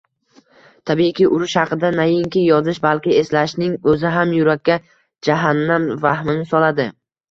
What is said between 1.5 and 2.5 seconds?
haqida nainki